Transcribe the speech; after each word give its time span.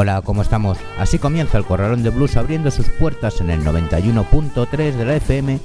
Hola, 0.00 0.22
¿cómo 0.22 0.42
estamos? 0.42 0.78
Así 0.96 1.18
comienza 1.18 1.58
el 1.58 1.64
Corralón 1.64 2.04
de 2.04 2.10
Blues 2.10 2.36
abriendo 2.36 2.70
sus 2.70 2.88
puertas 2.88 3.40
en 3.40 3.50
el 3.50 3.64
91.3 3.64 4.92
de 4.92 5.04
la 5.04 5.16
FM 5.16 5.58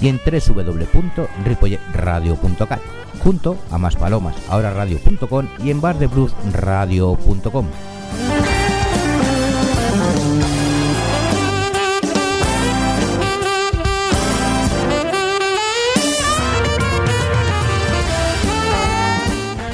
y 0.00 0.06
en 0.06 0.20
www.ripolletradio.cat, 0.24 2.80
junto 3.24 3.58
a 3.68 3.78
Más 3.78 3.96
Palomas, 3.96 4.36
ahora 4.48 4.72
radio.com 4.72 5.48
y 5.64 5.72
en 5.72 5.80
bardebluesradio.com. 5.80 7.66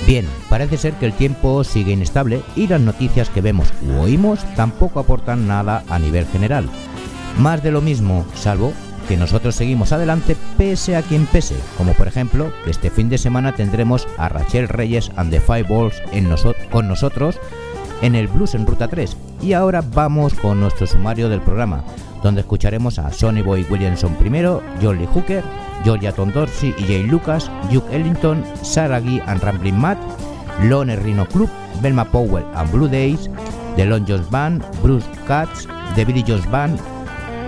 Bien, 0.06 0.26
parece 0.56 0.78
ser 0.78 0.94
que 0.94 1.04
el 1.04 1.12
tiempo 1.12 1.64
sigue 1.64 1.92
inestable 1.92 2.40
y 2.56 2.66
las 2.66 2.80
noticias 2.80 3.28
que 3.28 3.42
vemos 3.42 3.68
u 3.86 4.00
oímos 4.00 4.40
tampoco 4.54 5.00
aportan 5.00 5.46
nada 5.46 5.84
a 5.90 5.98
nivel 5.98 6.24
general. 6.24 6.66
Más 7.38 7.62
de 7.62 7.70
lo 7.70 7.82
mismo, 7.82 8.24
salvo 8.34 8.72
que 9.06 9.18
nosotros 9.18 9.54
seguimos 9.54 9.92
adelante 9.92 10.34
pese 10.56 10.96
a 10.96 11.02
quien 11.02 11.26
pese, 11.26 11.56
como 11.76 11.92
por 11.92 12.08
ejemplo 12.08 12.50
que 12.64 12.70
este 12.70 12.88
fin 12.88 13.10
de 13.10 13.18
semana 13.18 13.54
tendremos 13.54 14.08
a 14.16 14.30
Rachel 14.30 14.66
Reyes 14.68 15.12
and 15.16 15.30
the 15.30 15.40
Five 15.40 15.64
Balls 15.64 16.00
con 16.70 16.88
nosotros 16.88 17.38
en 18.00 18.14
el 18.14 18.26
Blues 18.26 18.54
en 18.54 18.66
Ruta 18.66 18.88
3. 18.88 19.14
Y 19.42 19.52
ahora 19.52 19.84
vamos 19.92 20.32
con 20.32 20.58
nuestro 20.58 20.86
sumario 20.86 21.28
del 21.28 21.42
programa, 21.42 21.84
donde 22.22 22.40
escucharemos 22.40 22.98
a 22.98 23.12
Sonny 23.12 23.42
Boy 23.42 23.66
Williamson 23.68 24.14
primero, 24.14 24.62
John 24.80 24.96
Lee 24.96 25.08
Hooker, 25.12 25.44
Georgia 25.84 26.12
Dorsey 26.12 26.74
y 26.78 26.84
Jay 26.84 27.02
Lucas, 27.02 27.50
Duke 27.70 27.94
Ellington, 27.94 28.42
Sarah 28.62 29.00
Guy 29.00 29.20
and 29.26 29.42
Rambling 29.42 29.78
Matt, 29.78 29.98
Lone 30.62 30.96
Rhino 30.96 31.26
Club, 31.26 31.48
Belma 31.80 32.04
Powell 32.04 32.44
and 32.54 32.70
Blue 32.70 32.88
Days, 32.88 33.28
The 33.76 33.84
Lon 33.86 34.06
Jones 34.06 34.28
Band, 34.30 34.64
Bruce 34.82 35.06
Katz, 35.26 35.66
The 35.94 36.04
Billy 36.04 36.22
Jones 36.22 36.46
Band, 36.50 36.78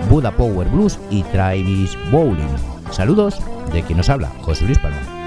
Buda 0.09 0.31
Power 0.31 0.67
Blues 0.69 0.99
y 1.09 1.23
Travis 1.23 1.97
Bowling. 2.11 2.55
Saludos 2.91 3.39
de 3.73 3.81
quien 3.83 3.97
nos 3.97 4.09
habla, 4.09 4.29
José 4.41 4.65
Luis 4.65 4.79
Palma. 4.79 5.18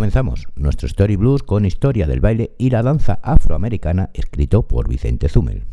Comenzamos 0.00 0.48
nuestro 0.56 0.86
Story 0.86 1.16
Blues 1.16 1.42
con 1.42 1.66
historia 1.66 2.06
del 2.06 2.20
baile 2.20 2.52
y 2.56 2.70
la 2.70 2.82
danza 2.82 3.20
afroamericana 3.22 4.08
escrito 4.14 4.66
por 4.66 4.88
Vicente 4.88 5.28
Zumel. 5.28 5.66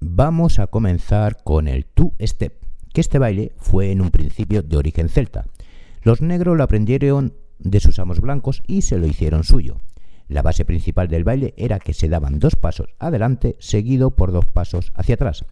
Vamos 0.00 0.58
a 0.58 0.66
comenzar 0.66 1.42
con 1.42 1.66
el 1.66 1.86
Two 1.86 2.12
Step 2.20 2.63
que 2.94 3.00
este 3.00 3.18
baile 3.18 3.52
fue 3.56 3.90
en 3.90 4.00
un 4.00 4.10
principio 4.10 4.62
de 4.62 4.76
origen 4.76 5.08
celta. 5.08 5.44
Los 6.02 6.22
negros 6.22 6.56
lo 6.56 6.62
aprendieron 6.62 7.34
de 7.58 7.80
sus 7.80 7.98
amos 7.98 8.20
blancos 8.20 8.62
y 8.68 8.82
se 8.82 8.98
lo 8.98 9.06
hicieron 9.06 9.42
suyo. 9.42 9.80
La 10.28 10.42
base 10.42 10.64
principal 10.64 11.08
del 11.08 11.24
baile 11.24 11.54
era 11.56 11.80
que 11.80 11.92
se 11.92 12.08
daban 12.08 12.38
dos 12.38 12.54
pasos 12.54 12.94
adelante 13.00 13.56
seguido 13.58 14.12
por 14.12 14.30
dos 14.32 14.46
pasos 14.46 14.92
hacia 14.94 15.16
atrás. 15.16 15.44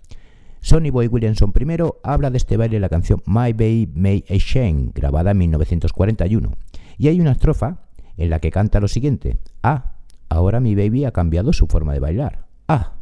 Sonny 0.60 0.90
Boy 0.90 1.08
Williamson 1.08 1.52
primero 1.52 2.00
habla 2.04 2.30
de 2.30 2.38
este 2.38 2.56
baile 2.56 2.76
en 2.76 2.82
la 2.82 2.88
canción 2.88 3.20
My 3.26 3.52
Baby 3.52 3.90
May 3.92 4.24
a 4.30 4.34
Shane, 4.34 4.92
grabada 4.94 5.32
en 5.32 5.38
1941. 5.38 6.52
Y 6.96 7.08
hay 7.08 7.20
una 7.20 7.32
estrofa 7.32 7.88
en 8.16 8.30
la 8.30 8.38
que 8.38 8.52
canta 8.52 8.78
lo 8.78 8.86
siguiente: 8.86 9.38
Ah, 9.64 9.96
ahora 10.28 10.60
mi 10.60 10.76
baby 10.76 11.06
ha 11.06 11.12
cambiado 11.12 11.52
su 11.52 11.66
forma 11.66 11.92
de 11.92 12.00
bailar. 12.00 12.46
Ah, 12.68 12.92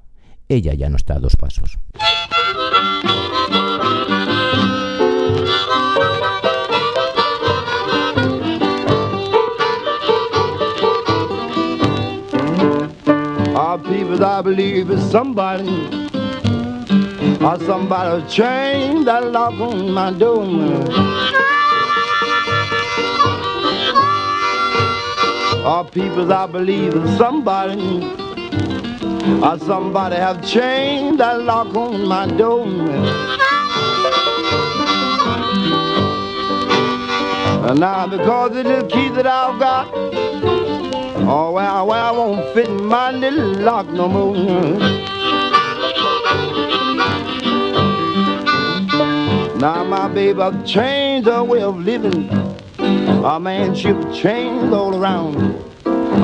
ella 0.49 0.73
ya 0.73 0.89
no 0.89 0.97
está 0.97 1.17
a 1.17 1.19
dos 1.21 1.37
pasos. 1.37 1.79
People, 14.11 14.25
I 14.25 14.43
believe, 14.43 14.91
is 14.91 15.09
somebody 15.09 15.69
or 17.47 17.57
somebody 17.61 18.29
chained 18.29 19.07
that 19.07 19.31
lock 19.31 19.55
on 19.61 19.93
my 19.93 20.11
door. 20.11 20.43
Our 25.65 25.85
people, 25.85 26.33
I 26.33 26.47
believe, 26.49 26.93
is 26.93 27.17
somebody 27.19 28.03
or 29.45 29.57
somebody 29.61 30.17
have 30.17 30.45
chained 30.45 31.21
that 31.21 31.43
lock 31.43 31.73
on 31.77 32.05
my 32.05 32.27
door. 32.27 32.67
And 37.69 37.79
now 37.79 38.09
because 38.09 38.57
of 38.57 38.65
the 38.65 38.89
key 38.91 39.09
that 39.11 39.29
I've 39.29 39.61
got, 39.61 40.50
oh 41.33 41.53
well, 41.53 41.87
well, 41.87 42.07
I 42.07 42.11
won't 42.11 42.55
fit 42.55 42.69
in 42.69 42.85
my 42.87 43.13
little 43.13 43.55
lock 43.55 43.89
no 43.89 44.09
more. 44.09 44.35
Now 49.59 49.85
my 49.85 50.09
baby 50.09 50.41
I've 50.41 50.67
changed 50.67 51.29
her 51.29 51.45
way 51.45 51.63
of 51.63 51.79
living. 51.79 52.29
A 52.79 53.39
man 53.39 53.75
she'll 53.75 54.13
change 54.13 54.73
all 54.73 54.97
around. 54.97 55.37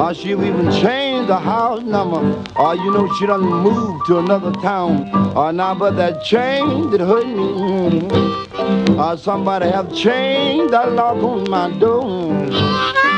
Or 0.00 0.12
she'll 0.12 0.44
even 0.44 0.70
change 0.72 1.28
the 1.28 1.38
house 1.38 1.82
number. 1.82 2.20
You 2.74 2.90
know 2.90 3.08
she 3.18 3.26
done 3.26 3.42
moved 3.42 4.06
to 4.06 4.18
another 4.18 4.52
town. 4.60 5.08
Or 5.36 5.52
now 5.52 5.74
but 5.74 5.96
that 5.96 6.24
change 6.24 6.90
that 6.90 7.00
hurt 7.00 7.26
me. 7.26 8.08
Somebody 9.18 9.70
have 9.70 9.94
changed 9.94 10.72
that 10.72 10.92
lock 10.92 11.22
on 11.22 11.48
my 11.48 11.70
door. 11.78 13.15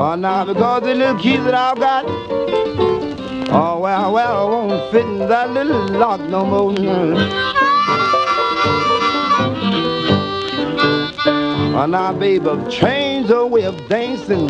Oh, 0.00 0.14
now 0.14 0.44
because 0.44 0.84
the 0.84 0.94
little 0.94 1.18
key 1.18 1.38
that 1.38 1.54
I've 1.54 1.76
got, 1.76 2.04
oh 3.50 3.80
well, 3.80 4.12
well, 4.12 4.48
won't 4.48 4.92
fit 4.92 5.04
in 5.04 5.18
that 5.18 5.50
little 5.50 5.88
lock 5.88 6.20
no 6.20 6.46
more. 6.46 6.72
Oh, 11.80 11.86
now, 11.86 12.12
baby, 12.12 12.48
change 12.70 13.28
her 13.30 13.44
way 13.44 13.64
of 13.64 13.88
dancing. 13.88 14.48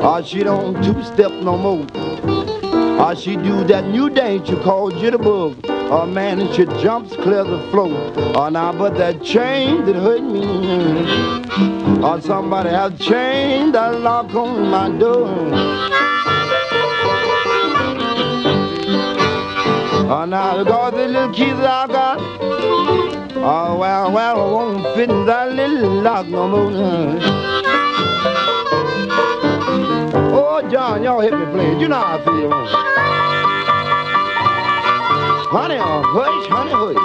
Oh, 0.00 0.22
she 0.24 0.44
don't 0.44 0.80
two-step 0.84 1.32
no 1.42 1.58
more. 1.58 1.86
Oh, 1.92 3.14
she 3.18 3.34
do 3.34 3.64
that 3.64 3.88
new 3.88 4.08
dance 4.08 4.48
you 4.48 4.58
call 4.58 4.92
jitterbug. 4.92 5.73
Or 5.90 6.06
man, 6.06 6.40
and 6.40 6.54
she 6.54 6.64
jumps 6.82 7.14
clear 7.16 7.44
the 7.44 7.60
floor. 7.70 8.12
Oh, 8.36 8.48
now, 8.48 8.72
but 8.72 8.96
that 8.96 9.22
chain 9.22 9.84
that 9.84 9.94
hurt 9.94 10.22
me. 10.22 10.44
Or 12.02 12.20
somebody 12.20 12.70
have 12.70 12.98
chained 12.98 13.74
that 13.74 14.00
lock 14.00 14.34
on 14.34 14.68
my 14.68 14.88
door. 14.98 15.28
Oh, 20.06 20.24
now, 20.26 20.62
because 20.62 20.92
the 20.94 21.06
little 21.08 21.32
keys 21.32 21.54
I 21.54 21.86
got, 21.86 22.20
Oh, 23.46 23.76
well, 23.76 24.10
well, 24.10 24.40
I 24.40 24.52
won't 24.52 24.96
fit 24.96 25.10
in 25.10 25.26
that 25.26 25.52
little 25.52 26.00
lock 26.00 26.26
no 26.28 26.48
more. 26.48 26.70
Oh, 30.32 30.66
John, 30.70 31.02
y'all 31.02 31.20
hit 31.20 31.34
me 31.34 31.44
playing. 31.52 31.78
You 31.78 31.88
know 31.88 31.96
how 31.96 32.18
I 32.18 32.24
feel. 32.24 33.33
Honey, 35.50 35.76
hush, 35.76 36.46
honey, 36.48 36.72
hush. 36.72 36.96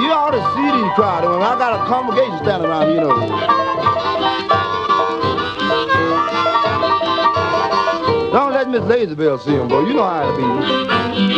You 0.00 0.10
ought 0.12 0.30
to 0.30 0.42
see 0.54 0.70
these 0.70 0.92
crowd. 0.94 1.24
I 1.24 1.58
got 1.58 1.72
a 1.74 1.86
congregation 1.86 2.38
standing 2.38 2.70
around, 2.70 2.90
you 2.90 3.00
know. 3.00 3.10
Don't 8.32 8.52
let 8.52 8.70
Miss 8.70 8.82
Lazyville 8.82 9.40
see 9.40 9.52
him, 9.52 9.68
boy. 9.68 9.80
You 9.86 9.94
know 9.94 10.04
how 10.04 10.28
it 10.30 10.36
be. 10.36 11.29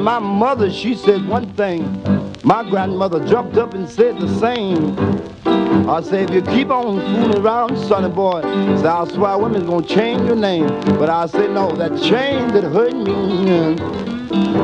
Uh, 0.00 0.02
my 0.02 0.18
mother, 0.18 0.72
she 0.72 0.94
said 0.94 1.28
one 1.28 1.52
thing. 1.52 1.84
My 2.42 2.68
grandmother 2.68 3.22
jumped 3.26 3.58
up 3.58 3.74
and 3.74 3.86
said 3.86 4.18
the 4.18 4.28
same. 4.40 4.98
I 5.90 6.00
said, 6.00 6.30
if 6.30 6.34
you 6.36 6.42
keep 6.42 6.70
on 6.70 7.00
fooling 7.00 7.38
around, 7.38 7.76
sonny 7.86 8.08
boy, 8.08 8.40
I 8.40 9.06
swear 9.12 9.36
women's 9.36 9.68
gonna 9.68 9.86
change 9.86 10.22
your 10.22 10.36
name. 10.36 10.68
But 10.98 11.10
I 11.10 11.26
said, 11.26 11.50
no, 11.50 11.70
that 11.76 12.00
chain 12.00 12.48
that 12.54 12.64
hurt 12.64 12.94
me, 12.94 13.76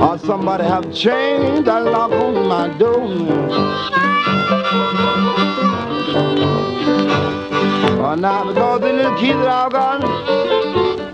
or 0.00 0.18
somebody 0.18 0.64
have 0.64 0.90
chained 0.94 1.66
that 1.66 1.84
lock 1.84 2.12
on 2.12 2.48
my 2.48 2.68
door. 2.78 3.02
Uh, 8.06 8.14
now, 8.14 8.46
because 8.46 8.80
the 8.80 8.90
little 8.90 9.18
key 9.18 9.32
that 9.32 9.48
I've 9.48 9.72
got, 9.72 10.02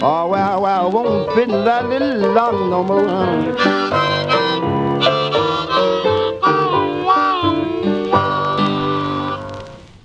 oh, 0.01 0.29
well, 0.29 0.63
well, 0.63 0.93
won't 0.93 1.35
fit 1.35 1.49
in 1.49 1.65
that 1.65 1.89
little 1.89 2.33
lock 2.33 2.53
no 2.53 2.85
more. 2.85 4.12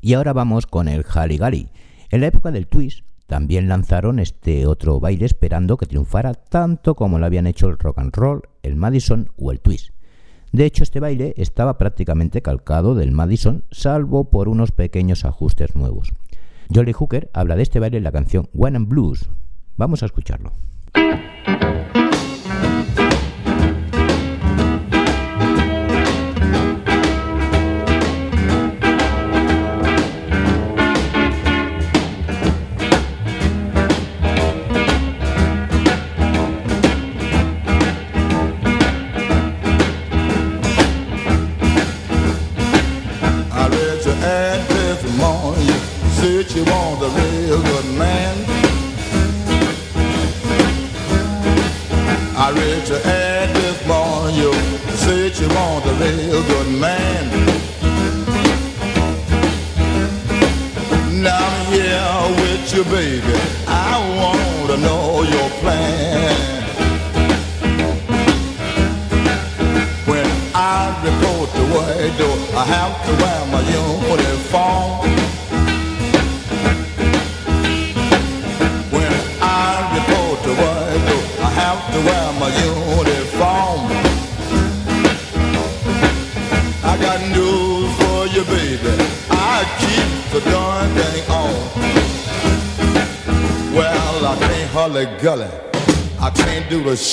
Y 0.07 0.13
ahora 0.13 0.31
vamos 0.31 0.67
con 0.67 0.87
el 0.87 1.03
Haligali. 1.13 1.67
En 2.11 2.21
la 2.21 2.27
época 2.27 2.49
del 2.51 2.67
twist 2.67 3.01
también 3.25 3.67
lanzaron 3.67 4.19
este 4.19 4.65
otro 4.65 5.01
baile 5.01 5.25
esperando 5.25 5.75
que 5.75 5.85
triunfara 5.85 6.33
tanto 6.33 6.95
como 6.95 7.19
lo 7.19 7.25
habían 7.25 7.45
hecho 7.45 7.67
el 7.67 7.77
rock 7.77 7.99
and 7.99 8.15
roll, 8.15 8.43
el 8.63 8.77
Madison 8.77 9.29
o 9.35 9.51
el 9.51 9.59
twist. 9.59 9.89
De 10.53 10.63
hecho, 10.63 10.83
este 10.83 11.01
baile 11.01 11.33
estaba 11.35 11.77
prácticamente 11.77 12.41
calcado 12.41 12.95
del 12.95 13.11
Madison, 13.11 13.65
salvo 13.69 14.29
por 14.29 14.47
unos 14.47 14.71
pequeños 14.71 15.25
ajustes 15.25 15.75
nuevos. 15.75 16.13
Jolly 16.73 16.93
Hooker 16.93 17.29
habla 17.33 17.57
de 17.57 17.63
este 17.63 17.81
baile 17.81 17.97
en 17.97 18.05
la 18.05 18.13
canción 18.13 18.47
One 18.57 18.77
and 18.77 18.87
Blues. 18.87 19.29
Vamos 19.75 20.03
a 20.03 20.05
escucharlo. 20.05 20.53
You 46.57 46.63
want 46.65 47.03
a 47.03 47.26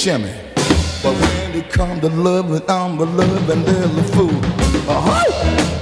shimmy. 0.04 0.34
But 1.02 1.14
when 1.14 1.54
it 1.56 1.70
come 1.70 1.98
to 2.02 2.08
loving, 2.08 2.60
I'm 2.68 2.98
a 2.98 3.04
loving 3.04 3.64
little 3.64 4.02
fool. 4.12 4.38
Uh-huh. 4.86 5.73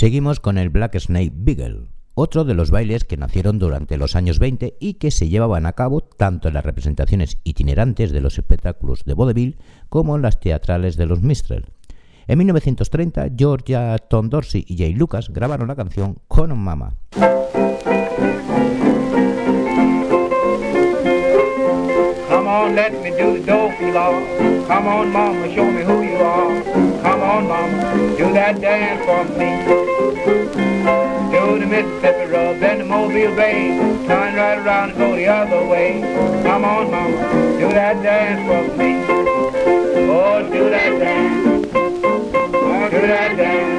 Seguimos 0.00 0.40
con 0.40 0.56
el 0.56 0.70
Black 0.70 0.98
Snake 0.98 1.30
Beagle, 1.34 1.88
otro 2.14 2.44
de 2.46 2.54
los 2.54 2.70
bailes 2.70 3.04
que 3.04 3.18
nacieron 3.18 3.58
durante 3.58 3.98
los 3.98 4.16
años 4.16 4.38
20 4.38 4.78
y 4.80 4.94
que 4.94 5.10
se 5.10 5.28
llevaban 5.28 5.66
a 5.66 5.74
cabo 5.74 6.00
tanto 6.00 6.48
en 6.48 6.54
las 6.54 6.64
representaciones 6.64 7.36
itinerantes 7.44 8.10
de 8.10 8.22
los 8.22 8.38
espectáculos 8.38 9.04
de 9.04 9.12
vaudeville 9.12 9.58
como 9.90 10.16
en 10.16 10.22
las 10.22 10.40
teatrales 10.40 10.96
de 10.96 11.04
los 11.04 11.20
Mistrel. 11.20 11.66
En 12.26 12.38
1930, 12.38 13.28
Georgia, 13.36 13.98
Tom 13.98 14.30
Dorsey 14.30 14.64
y 14.66 14.78
Jay 14.78 14.94
Lucas 14.94 15.28
grabaron 15.28 15.68
la 15.68 15.76
canción 15.76 16.16
Con 16.28 16.58
Mama. 16.58 16.94
On, 22.60 22.74
let 22.74 22.92
me 22.92 23.10
do 23.10 23.38
the 23.38 23.46
dopey 23.46 23.90
law. 23.90 24.12
Come 24.66 24.86
on, 24.86 25.10
mama, 25.12 25.54
show 25.54 25.70
me 25.70 25.82
who 25.82 26.02
you 26.02 26.16
are. 26.16 26.62
Come 27.02 27.22
on, 27.22 27.48
mama, 27.48 28.16
do 28.18 28.32
that 28.34 28.60
dance 28.60 29.00
for 29.06 29.24
me. 29.38 29.50
Do 31.32 31.58
the 31.58 31.66
Mississippi 31.66 32.30
rub, 32.30 32.58
then 32.60 32.78
the 32.78 32.84
Mobile 32.84 33.34
Bay. 33.34 33.78
Turn 34.06 34.34
right 34.34 34.58
around 34.58 34.90
and 34.90 34.98
go 34.98 35.16
the 35.16 35.26
other 35.26 35.66
way. 35.66 36.00
Come 36.42 36.64
on, 36.64 36.90
mama, 36.90 37.58
do 37.58 37.68
that 37.70 38.02
dance 38.02 38.42
for 38.48 38.76
me. 38.76 38.90
Oh, 40.12 40.42
do 40.52 40.70
that 40.70 40.98
dance. 40.98 41.66
Oh, 41.74 42.90
do 42.90 43.00
that 43.06 43.36
dance. 43.36 43.69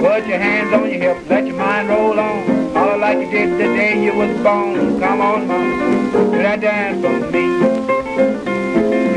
Put 0.00 0.26
your 0.26 0.38
hands 0.38 0.72
on 0.72 0.90
your 0.90 1.00
hips, 1.00 1.28
let 1.28 1.46
your 1.46 1.56
mind 1.56 1.88
roll 1.88 2.18
on. 2.18 2.72
Follow 2.72 2.96
like 2.98 3.18
you 3.18 3.30
did 3.30 3.52
the 3.52 3.64
day 3.64 4.02
you 4.02 4.14
was 4.14 4.30
born. 4.42 4.98
Come 5.00 5.20
on, 5.20 5.46
mama, 5.46 6.10
do 6.12 6.38
that 6.38 6.60
dance 6.60 7.04
for 7.04 7.18
me. 7.30 7.46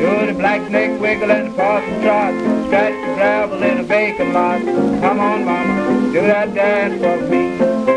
Do 0.01 0.25
the 0.25 0.34
black 0.34 0.67
snake 0.67 1.00
wiggle 1.00 1.32
and 1.32 1.48
the 1.51 1.55
possum 1.55 2.01
trot. 2.01 2.34
Scratch 2.67 2.93
the 2.93 3.13
gravel 3.15 3.63
in 3.63 3.79
a 3.79 3.84
vacant 3.84 4.34
lot. 4.34 4.62
Come 4.62 5.20
on, 5.20 5.46
mama, 5.46 6.12
do 6.12 6.22
that 6.22 6.53
dance 6.53 7.01
for 7.01 7.17
me. 7.29 7.92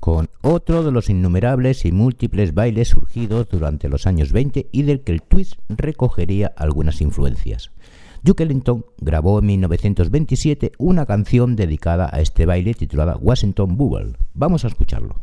con 0.00 0.28
otro 0.40 0.82
de 0.82 0.90
los 0.90 1.10
innumerables 1.10 1.84
y 1.84 1.92
múltiples 1.92 2.54
bailes 2.54 2.88
surgidos 2.88 3.48
durante 3.50 3.88
los 3.88 4.06
años 4.06 4.32
20 4.32 4.68
y 4.72 4.82
del 4.82 5.00
que 5.02 5.12
el 5.12 5.22
twist 5.22 5.54
recogería 5.68 6.52
algunas 6.56 7.00
influencias. 7.02 7.70
Duke 8.22 8.42
Ellington 8.42 8.84
grabó 8.98 9.38
en 9.38 9.46
1927 9.46 10.72
una 10.78 11.04
canción 11.06 11.54
dedicada 11.54 12.08
a 12.10 12.20
este 12.20 12.46
baile 12.46 12.74
titulada 12.74 13.16
Washington 13.16 13.76
Bubble. 13.76 14.14
Vamos 14.34 14.64
a 14.64 14.68
escucharlo. 14.68 15.16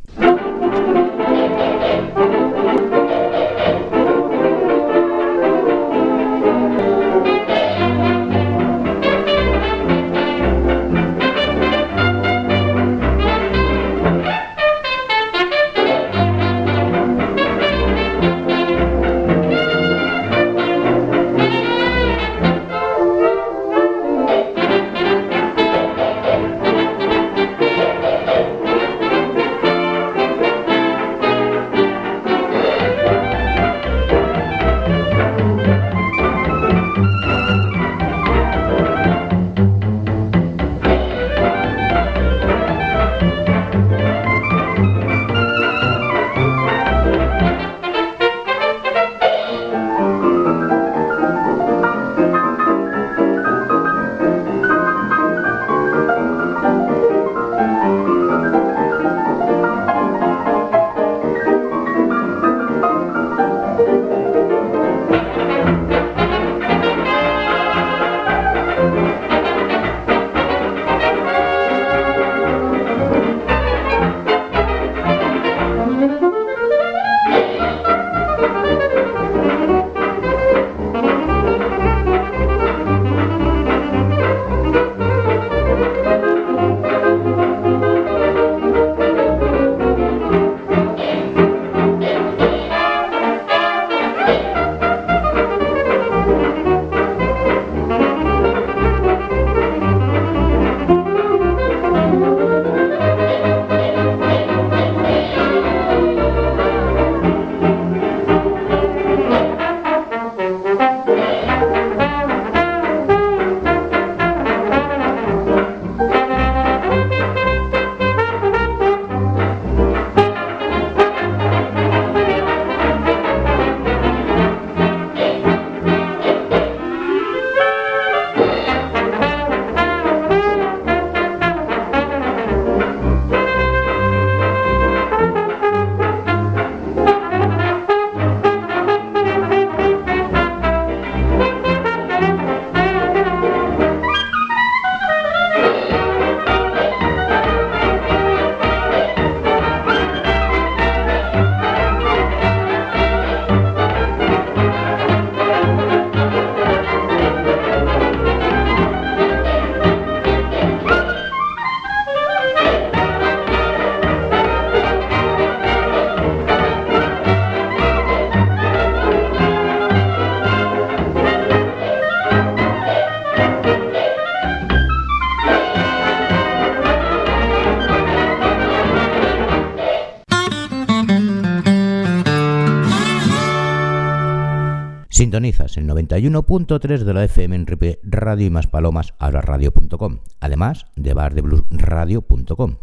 Sintonizas 185.25 185.75
el 185.77 185.87
91.3 185.87 186.99
de 186.99 187.13
la 187.15 187.23
FM 187.23 187.55
en 187.55 187.65
Radio 188.03 188.45
y 188.45 188.51
más 188.51 188.67
palomas, 188.67 189.15
ahora 189.17 189.41
radio.com, 189.41 190.19
además 190.39 190.85
de 190.95 191.15
bardebluesradio.com. 191.15 192.75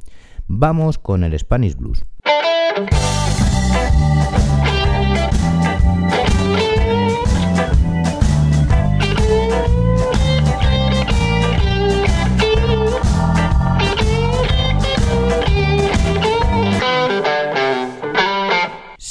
Vamos 0.49 0.99
con 0.99 1.23
el 1.23 1.39
Spanish 1.39 1.77
Blues. 1.77 2.05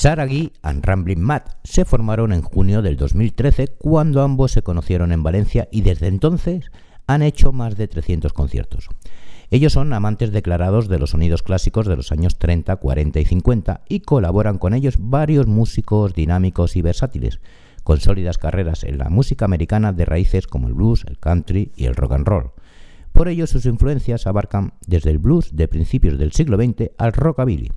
Sarah 0.02 0.26
Guy 0.26 0.52
and 0.64 0.84
Rambling 0.84 1.20
Matt 1.20 1.60
se 1.64 1.86
formaron 1.86 2.34
en 2.34 2.42
junio 2.42 2.82
del 2.82 2.98
2013 2.98 3.68
cuando 3.78 4.24
ambos 4.24 4.52
se 4.52 4.64
conocieron 4.64 5.12
en 5.12 5.22
Valencia 5.22 5.68
y 5.72 5.82
desde 5.82 6.08
entonces 6.08 6.72
han 7.06 7.22
hecho 7.22 7.52
más 7.52 7.78
de 7.78 7.88
300 7.88 8.34
conciertos. 8.34 8.88
Ellos 9.52 9.74
son 9.74 9.94
amantes 9.94 10.32
declarados 10.32 10.88
de 10.88 10.98
los 10.98 11.12
sonidos 11.12 11.44
clásicos 11.44 11.86
de 11.86 11.98
los 11.98 12.12
años 12.12 12.40
30, 12.40 12.78
40 12.78 13.20
y 13.20 13.26
50 13.26 13.82
y 13.90 14.00
colaboran 14.00 14.58
con 14.58 14.74
ellos 14.74 14.96
varios 14.98 15.46
músicos 15.46 16.16
dinámicos 16.16 16.76
y 16.76 16.82
versátiles, 16.82 17.40
con 17.84 18.00
sólidas 18.00 18.40
carreras 18.40 18.84
en 18.84 18.98
la 18.98 19.12
música 19.12 19.46
americana 19.46 19.94
de 19.94 20.06
raíces 20.06 20.48
como 20.48 20.68
el 20.68 20.74
blues, 20.74 21.06
el 21.08 21.20
country 21.20 21.74
y 21.76 21.86
el 21.86 21.94
rock 21.94 22.14
and 22.14 22.28
roll. 22.28 22.52
Por 23.14 23.28
ello 23.28 23.46
sus 23.46 23.68
influencias 23.68 24.26
abarcan 24.26 24.74
desde 24.88 25.12
el 25.12 25.20
blues 25.20 25.56
de 25.56 25.68
principios 25.68 26.18
del 26.18 26.32
siglo 26.32 26.58
XX 26.58 26.90
al 26.98 27.14
rockabilly, 27.14 27.72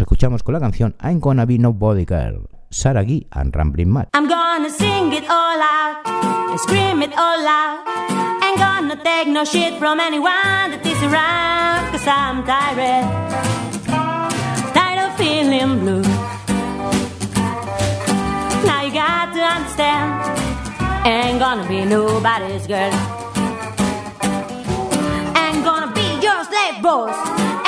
Escuchamos 0.00 0.42
con 0.42 0.54
la 0.54 0.60
canción 0.60 0.94
I'm 1.02 1.20
Gonna 1.20 1.44
Be 1.44 1.58
Nobody 1.58 2.06
Girl, 2.06 2.48
Sarah 2.70 3.04
Guy 3.04 3.26
and 3.30 3.54
Rambling 3.54 3.92
Mad. 3.92 4.08
I'm 4.14 4.26
gonna 4.26 4.70
sing 4.70 5.12
it 5.12 5.24
all 5.28 5.60
out 5.60 6.06
and 6.50 6.58
scream 6.60 7.02
it 7.02 7.12
all 7.16 7.46
out. 7.46 7.86
Ain't 8.42 8.58
gonna 8.58 8.96
take 9.02 9.28
no 9.28 9.44
shit 9.44 9.78
from 9.78 10.00
anyone 10.00 10.70
that 10.70 10.80
is 10.84 11.02
around, 11.02 11.92
cause 11.92 12.06
I'm 12.06 12.42
tired. 12.44 13.04
Tired 14.72 15.10
of 15.10 15.16
feeling 15.18 15.80
blue. 15.80 16.02
Now 18.64 18.82
you 18.82 18.92
got 18.92 19.34
to 19.34 19.40
understand, 19.40 21.06
ain't 21.06 21.38
gonna 21.38 21.68
be 21.68 21.84
nobody's 21.84 22.66
girl. 22.66 22.92
Ain't 25.36 25.64
gonna 25.64 25.92
be 25.92 26.06
your 26.22 26.44
slave 26.44 26.82
boss. 26.82 27.16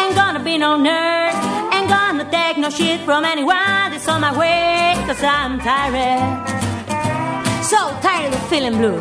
Ain't 0.00 0.14
gonna 0.14 0.42
be 0.42 0.58
no 0.58 0.78
nerd. 0.78 1.23
No 2.64 2.70
shit 2.70 3.02
from 3.02 3.26
anyone 3.26 3.90
that's 3.92 4.08
on 4.08 4.22
my 4.22 4.32
way. 4.38 4.94
Cause 5.04 5.22
I'm 5.22 5.58
tired. 5.58 6.48
So 7.62 7.76
tired 8.00 8.32
of 8.32 8.48
feeling 8.48 8.78
blue. 8.78 9.00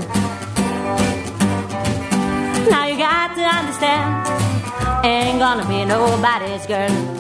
Now 2.70 2.88
you 2.88 2.98
got 2.98 3.34
to 3.38 3.42
understand. 3.42 5.06
Ain't 5.06 5.40
gonna 5.40 5.66
be 5.66 5.86
nobody's 5.86 6.66
girl. 6.66 7.14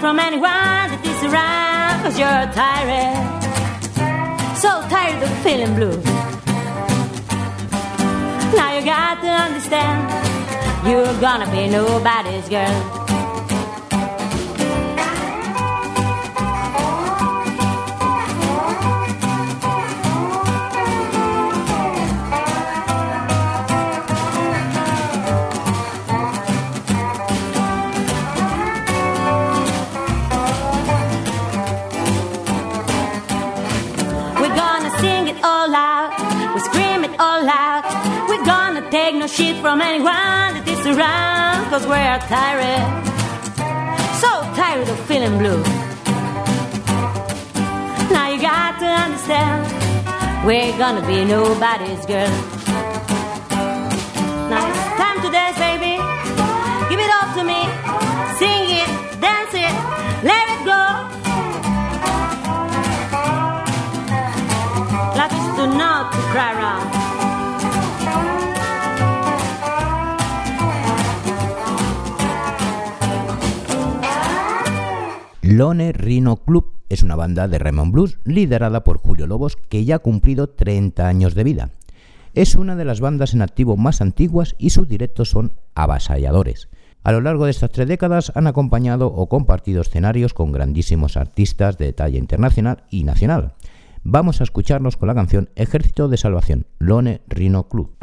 From 0.00 0.18
anyone 0.18 0.42
that 0.42 1.02
is 1.04 1.20
around. 1.24 2.02
Cause 2.02 2.18
you're 2.18 2.46
tired. 2.52 3.16
So 4.56 4.70
tired 4.88 5.22
of 5.22 5.30
feeling 5.42 5.74
blue. 5.74 6.00
Now 8.56 8.76
you 8.76 8.84
got 8.84 9.20
to 9.22 9.28
understand. 9.28 10.00
You're 10.86 11.20
gonna 11.20 11.50
be 11.50 11.68
nobody's 11.68 12.48
girl. 12.48 12.95
Cause 41.76 41.86
we're 41.86 42.18
tired. 42.20 43.04
So 44.18 44.30
tired 44.56 44.88
of 44.88 44.98
feeling 45.00 45.36
blue. 45.36 45.62
Now 48.10 48.30
you 48.32 48.40
got 48.40 48.78
to 48.78 48.86
understand. 48.86 50.46
We're 50.46 50.72
gonna 50.78 51.06
be 51.06 51.26
nobody's 51.26 52.06
girl. 52.06 52.55
Lone 75.56 75.92
Rhino 75.92 76.36
Club 76.36 76.74
es 76.90 77.02
una 77.02 77.16
banda 77.16 77.48
de 77.48 77.58
Raymond 77.58 77.90
Blues 77.90 78.18
liderada 78.24 78.84
por 78.84 78.98
Julio 78.98 79.26
Lobos 79.26 79.56
que 79.56 79.86
ya 79.86 79.96
ha 79.96 79.98
cumplido 80.00 80.50
30 80.50 81.08
años 81.08 81.34
de 81.34 81.44
vida. 81.44 81.70
Es 82.34 82.56
una 82.56 82.76
de 82.76 82.84
las 82.84 83.00
bandas 83.00 83.32
en 83.32 83.40
activo 83.40 83.78
más 83.78 84.02
antiguas 84.02 84.54
y 84.58 84.68
sus 84.68 84.86
directos 84.86 85.30
son 85.30 85.54
avasalladores. 85.74 86.68
A 87.04 87.12
lo 87.12 87.22
largo 87.22 87.46
de 87.46 87.52
estas 87.52 87.70
tres 87.70 87.88
décadas 87.88 88.32
han 88.34 88.46
acompañado 88.46 89.06
o 89.06 89.30
compartido 89.30 89.80
escenarios 89.80 90.34
con 90.34 90.52
grandísimos 90.52 91.16
artistas 91.16 91.78
de 91.78 91.94
talla 91.94 92.18
internacional 92.18 92.84
y 92.90 93.04
nacional. 93.04 93.54
Vamos 94.02 94.42
a 94.42 94.44
escucharnos 94.44 94.98
con 94.98 95.06
la 95.06 95.14
canción 95.14 95.48
Ejército 95.56 96.08
de 96.08 96.18
Salvación, 96.18 96.66
Lone 96.78 97.22
Rhino 97.28 97.66
Club. 97.70 97.96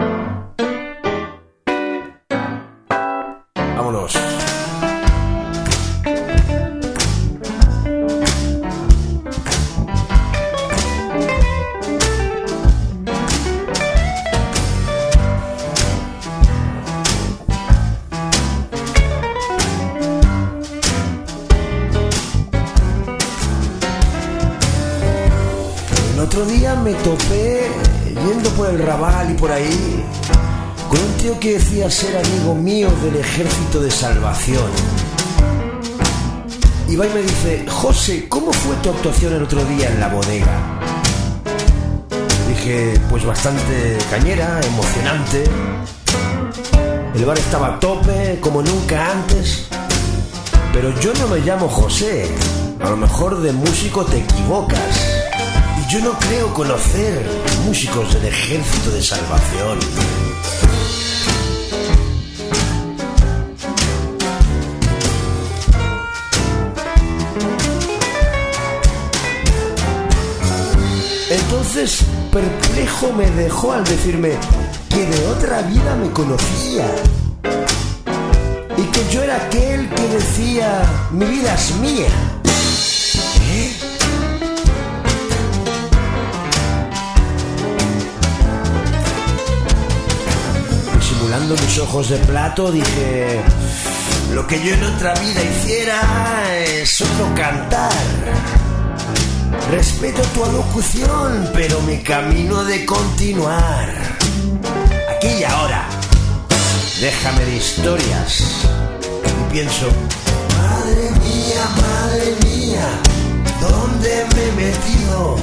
Ser 31.89 32.15
amigo 32.15 32.55
mío 32.55 32.89
del 33.03 33.17
Ejército 33.17 33.81
de 33.81 33.91
Salvación. 33.91 34.71
Y 36.87 36.95
va 36.95 37.05
y 37.05 37.09
me 37.09 37.21
dice, 37.21 37.65
José, 37.67 38.27
¿cómo 38.29 38.53
fue 38.53 38.75
tu 38.77 38.89
actuación 38.89 39.33
el 39.33 39.43
otro 39.43 39.63
día 39.65 39.89
en 39.89 39.99
la 39.99 40.07
bodega? 40.07 40.79
Dije, 42.47 42.93
pues 43.09 43.25
bastante 43.25 43.97
cañera, 44.09 44.61
emocionante. 44.65 45.43
El 47.15 47.25
bar 47.25 47.37
estaba 47.37 47.75
a 47.75 47.79
tope, 47.79 48.39
como 48.39 48.61
nunca 48.61 49.11
antes. 49.11 49.67
Pero 50.71 50.97
yo 51.01 51.13
no 51.15 51.27
me 51.27 51.39
llamo 51.39 51.67
José. 51.67 52.29
A 52.81 52.89
lo 52.89 52.97
mejor 52.97 53.41
de 53.41 53.51
músico 53.51 54.05
te 54.05 54.19
equivocas. 54.19 54.79
Y 55.81 55.91
Yo 55.91 55.99
no 55.99 56.13
creo 56.13 56.53
conocer 56.53 57.25
músicos 57.65 58.13
del 58.13 58.25
ejército 58.25 58.89
de 58.91 59.03
salvación. 59.03 60.22
Entonces, 71.75 72.05
perplejo 72.31 73.13
me 73.13 73.25
dejó 73.31 73.73
al 73.73 73.83
decirme 73.83 74.33
que 74.89 75.07
de 75.07 75.27
otra 75.29 75.63
vida 75.63 75.95
me 75.95 76.11
conocía. 76.11 76.85
Y 78.77 78.83
que 78.83 79.11
yo 79.11 79.23
era 79.23 79.37
aquel 79.37 79.89
que 79.89 80.07
decía, 80.09 80.83
mi 81.09 81.25
vida 81.25 81.55
es 81.55 81.75
mía. 81.77 82.09
¿Eh? 83.49 83.75
Simulando 91.01 91.55
mis 91.55 91.79
ojos 91.79 92.07
de 92.07 92.17
plato, 92.17 92.71
dije, 92.71 93.41
lo 94.31 94.45
que 94.45 94.63
yo 94.63 94.75
en 94.75 94.83
otra 94.83 95.15
vida 95.15 95.41
hiciera 95.41 96.55
es 96.55 97.01
otro 97.01 97.33
cantar. 97.33 97.91
Respeto 99.71 100.21
tu 100.33 100.43
alocución, 100.43 101.49
pero 101.53 101.79
mi 101.81 101.97
camino 101.99 102.63
de 102.63 102.85
continuar. 102.85 103.89
Aquí 105.15 105.27
y 105.39 105.43
ahora. 105.43 105.87
Déjame 106.99 107.45
de 107.45 107.57
historias. 107.57 108.43
Y 109.25 109.51
pienso, 109.51 109.87
madre 110.57 111.09
mía, 111.11 111.63
madre 111.81 112.35
mía, 112.43 112.87
¿dónde 113.59 114.25
me 114.35 114.43
he 114.43 114.51
metido? 114.67 115.35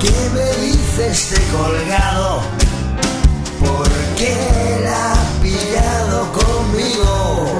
¿Qué 0.00 0.30
me 0.34 0.66
dice 0.66 1.08
este 1.10 1.40
colgado? 1.50 2.42
¿Por 3.60 3.88
qué 4.16 4.34
la 4.84 5.12
ha 5.12 5.42
pillado 5.42 6.32
conmigo? 6.32 7.57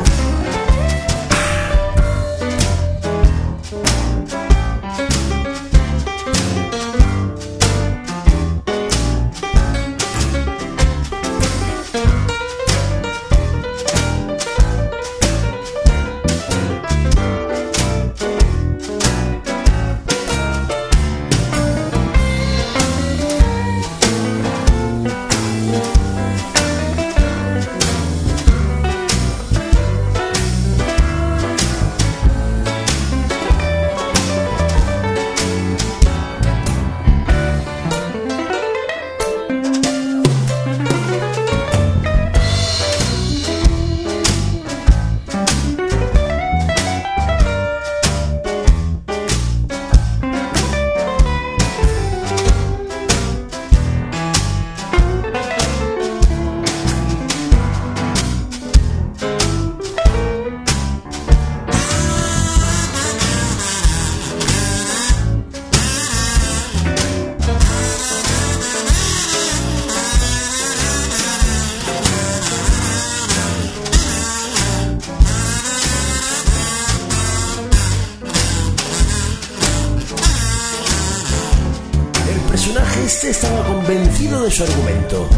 Argumento. 84.65 85.29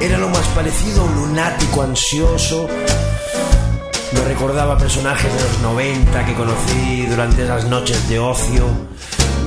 Era 0.00 0.18
lo 0.18 0.28
más 0.28 0.44
parecido 0.48 1.02
a 1.02 1.04
un 1.04 1.14
lunático 1.14 1.82
ansioso. 1.82 2.68
Me 4.12 4.20
recordaba 4.22 4.76
personajes 4.76 5.32
de 5.32 5.40
los 5.40 5.60
90 5.60 6.26
que 6.26 6.34
conocí 6.34 7.06
durante 7.06 7.44
esas 7.44 7.66
noches 7.66 8.08
de 8.08 8.18
ocio. 8.18 8.66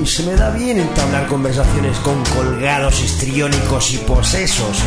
Y 0.02 0.06
se 0.06 0.24
me 0.24 0.36
da 0.36 0.52
bien 0.52 0.80
entablar 0.80 1.28
conversaciones 1.28 1.98
con 1.98 2.24
colgados 2.26 3.02
histriónicos 3.02 3.92
y 3.94 3.98
posesos. 3.98 4.78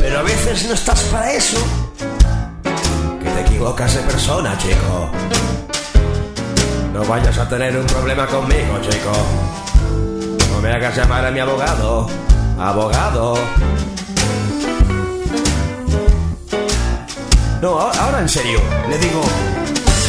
Pero 0.00 0.18
a 0.18 0.22
veces 0.22 0.66
no 0.66 0.74
estás 0.74 1.02
para 1.04 1.32
eso. 1.32 1.58
Que 3.22 3.30
te 3.30 3.40
equivocas 3.42 3.94
de 3.94 4.00
persona, 4.02 4.58
chico. 4.58 5.10
No 6.92 7.04
vayas 7.04 7.38
a 7.38 7.48
tener 7.48 7.76
un 7.76 7.86
problema 7.86 8.26
conmigo, 8.26 8.80
chico. 8.80 9.65
Me 10.66 10.72
hagas 10.72 10.96
llamar 10.96 11.24
a 11.24 11.30
mi 11.30 11.38
abogado. 11.38 12.08
Abogado. 12.58 13.38
No, 17.62 17.78
ahora 17.78 18.20
en 18.20 18.28
serio. 18.28 18.58
Le 18.90 18.98
digo 18.98 19.22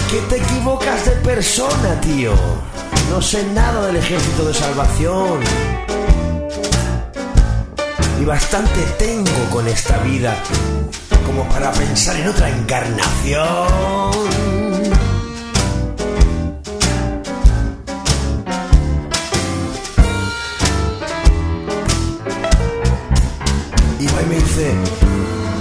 que 0.10 0.18
te 0.22 0.38
equivocas 0.38 1.06
de 1.06 1.12
persona, 1.12 2.02
tío. 2.02 2.32
No 3.12 3.22
sé 3.22 3.46
nada 3.54 3.86
del 3.86 3.98
ejército 3.98 4.46
de 4.46 4.54
salvación. 4.56 5.42
Y 8.20 8.26
bastante 8.26 8.82
tengo 8.98 9.50
con 9.52 9.68
esta 9.68 10.00
vida 10.00 10.34
como 11.28 11.48
para 11.50 11.72
pensar 11.72 12.16
en 12.16 12.30
otra 12.30 12.50
encarnación. 12.50 14.57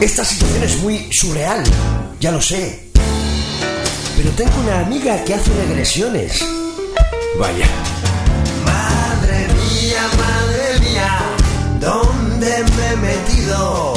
Esta 0.01 0.25
situación 0.25 0.63
es 0.63 0.77
muy 0.83 1.09
surreal, 1.11 1.63
ya 2.21 2.31
lo 2.31 2.41
sé. 2.41 2.91
Pero 4.17 4.31
tengo 4.31 4.53
una 4.61 4.81
amiga 4.81 5.23
que 5.25 5.35
hace 5.35 5.51
regresiones. 5.67 6.45
Vaya. 7.39 7.67
Madre 8.65 9.49
mía, 9.55 10.03
madre 10.19 10.81
mía, 10.81 11.19
¿dónde 11.81 12.65
me 12.77 12.93
he 12.93 12.97
metido? 12.97 13.95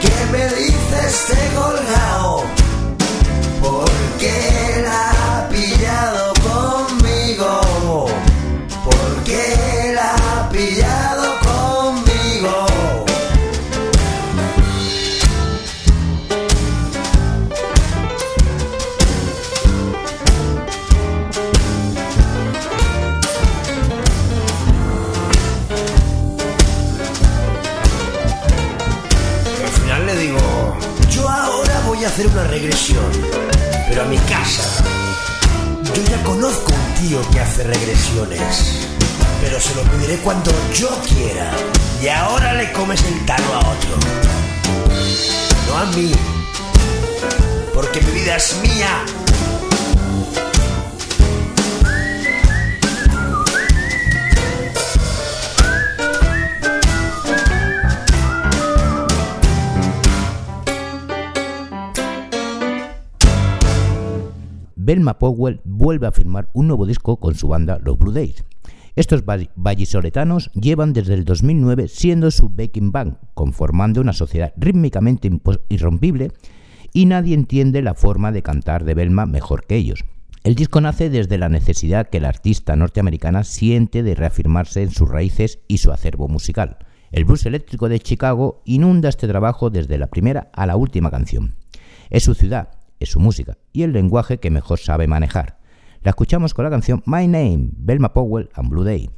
¿Qué 0.00 0.32
me 0.32 0.44
dice 0.54 1.06
este 1.06 1.54
colgado? 1.54 2.44
¿Por 3.62 3.90
qué 4.18 4.82
la 4.82 5.10
ha 5.10 5.48
pillado 5.48 6.29
Powell 65.18 65.60
vuelve 65.64 66.06
a 66.06 66.12
firmar 66.12 66.48
un 66.52 66.68
nuevo 66.68 66.86
disco 66.86 67.16
con 67.16 67.34
su 67.34 67.48
banda 67.48 67.78
Los 67.82 67.98
Blue 67.98 68.12
Days. 68.12 68.44
Estos 68.96 69.24
vallisoletanos 69.24 70.50
llevan 70.52 70.92
desde 70.92 71.14
el 71.14 71.24
2009 71.24 71.88
siendo 71.88 72.30
su 72.30 72.48
backing 72.48 72.92
band, 72.92 73.16
conformando 73.34 74.00
una 74.00 74.12
sociedad 74.12 74.52
rítmicamente 74.56 75.30
irrompible 75.68 76.32
y 76.92 77.06
nadie 77.06 77.34
entiende 77.34 77.82
la 77.82 77.94
forma 77.94 78.32
de 78.32 78.42
cantar 78.42 78.84
de 78.84 78.94
Belma 78.94 79.26
mejor 79.26 79.66
que 79.66 79.76
ellos. 79.76 80.04
El 80.42 80.54
disco 80.54 80.80
nace 80.80 81.10
desde 81.10 81.38
la 81.38 81.48
necesidad 81.48 82.08
que 82.08 82.18
la 82.18 82.30
artista 82.30 82.74
norteamericana 82.74 83.44
siente 83.44 84.02
de 84.02 84.14
reafirmarse 84.14 84.82
en 84.82 84.90
sus 84.90 85.08
raíces 85.08 85.60
y 85.68 85.78
su 85.78 85.92
acervo 85.92 86.28
musical. 86.28 86.78
El 87.12 87.24
blues 87.24 87.44
eléctrico 87.44 87.88
de 87.88 88.00
Chicago 88.00 88.62
inunda 88.64 89.08
este 89.08 89.28
trabajo 89.28 89.68
desde 89.68 89.98
la 89.98 90.06
primera 90.06 90.50
a 90.52 90.66
la 90.66 90.76
última 90.76 91.10
canción. 91.10 91.56
Es 92.08 92.22
su 92.24 92.34
ciudad, 92.34 92.70
es 93.00 93.10
su 93.10 93.18
música 93.18 93.58
y 93.72 93.82
el 93.82 93.92
lenguaje 93.92 94.38
que 94.38 94.50
mejor 94.50 94.78
sabe 94.78 95.08
manejar. 95.08 95.58
La 96.02 96.10
escuchamos 96.10 96.54
con 96.54 96.64
la 96.64 96.70
canción 96.70 97.02
My 97.06 97.26
Name, 97.26 97.70
Belma 97.72 98.12
Powell 98.12 98.48
and 98.54 98.70
Blue 98.70 98.84
Day. 98.84 99.10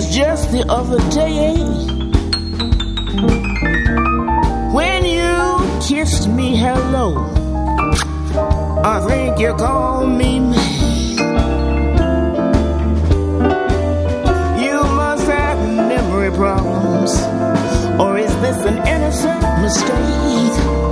was 0.00 0.16
just 0.16 0.50
the 0.50 0.64
other 0.70 0.98
day 1.10 1.52
when 4.72 5.04
you 5.04 5.80
kissed 5.82 6.26
me 6.26 6.56
hello. 6.56 7.26
I 8.82 9.04
think 9.06 9.38
you 9.38 9.52
called 9.54 10.08
me 10.08 10.40
mad. 10.40 11.18
You 14.64 14.78
must 15.00 15.26
have 15.26 15.58
memory 15.92 16.30
problems, 16.30 17.12
or 18.00 18.16
is 18.16 18.34
this 18.40 18.64
an 18.64 18.78
innocent 18.86 19.42
mistake? 19.60 20.89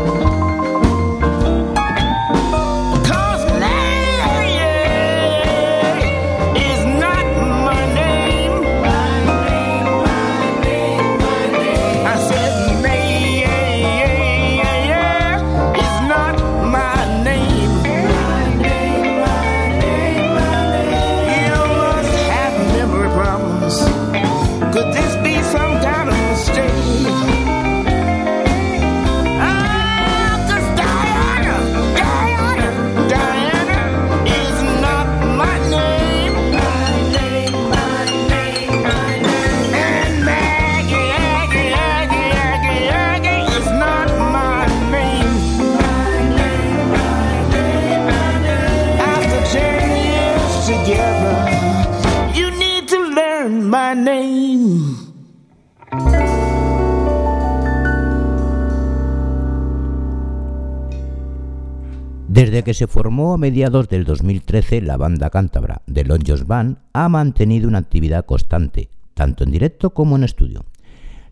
Desde 62.59 62.65
que 62.73 62.75
se 62.75 62.89
formó 62.89 63.35
a 63.35 63.39
mediados 63.39 63.89
del 63.89 64.03
2013, 64.03 64.83
la 64.83 64.97
banda 64.97 65.31
cántabra 65.31 65.83
The 65.87 66.03
Long 66.03 66.25
John's 66.27 66.45
Band 66.45 66.79
ha 66.93 67.09
mantenido 67.09 67.69
una 67.69 67.79
actividad 67.79 68.27
constante, 68.27 68.91
tanto 69.15 69.45
en 69.45 69.53
directo 69.53 69.95
como 69.95 70.17
en 70.17 70.25
estudio. 70.25 70.65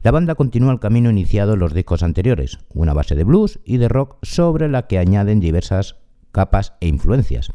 La 0.05 0.13
banda 0.13 0.37
continúa 0.37 0.71
el 0.71 0.79
camino 0.79 1.11
iniciado 1.11 1.55
en 1.55 1.59
los 1.59 1.75
discos 1.75 2.05
anteriores, 2.05 2.61
una 2.73 2.93
base 2.93 3.17
de 3.17 3.25
blues 3.25 3.59
y 3.65 3.79
de 3.79 3.89
rock 3.89 4.19
sobre 4.23 4.69
la 4.69 4.87
que 4.87 4.99
añaden 4.99 5.41
diversas 5.41 5.97
capas 6.31 6.75
e 6.81 6.87
influencias. 6.87 7.51